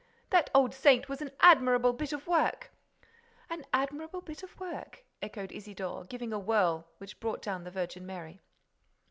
That 0.31 0.49
old 0.55 0.73
saint 0.73 1.07
was 1.07 1.21
an 1.21 1.29
admirable 1.41 1.93
bit 1.93 2.11
of 2.11 2.25
work—" 2.25 2.71
"An 3.51 3.67
admirable 3.71 4.21
bit 4.21 4.41
of 4.41 4.59
work!" 4.59 5.03
echoed 5.21 5.51
Isidore, 5.51 6.05
giving 6.05 6.33
a 6.33 6.39
whirl 6.39 6.87
which 6.97 7.19
brought 7.19 7.43
down 7.43 7.65
the 7.65 7.69
Virgin 7.69 8.03
Mary. 8.07 8.41